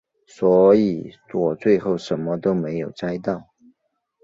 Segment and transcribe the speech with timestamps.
[0.25, 3.49] 所以我最后什么都没有摘到